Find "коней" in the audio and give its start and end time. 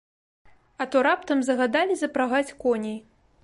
2.65-3.01